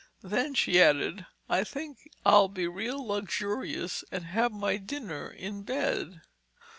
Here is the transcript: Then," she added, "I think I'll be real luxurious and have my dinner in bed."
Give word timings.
Then," 0.23 0.55
she 0.55 0.81
added, 0.81 1.27
"I 1.47 1.63
think 1.63 2.09
I'll 2.25 2.47
be 2.47 2.67
real 2.67 3.05
luxurious 3.05 4.03
and 4.11 4.23
have 4.23 4.51
my 4.51 4.77
dinner 4.77 5.29
in 5.29 5.61
bed." 5.61 6.21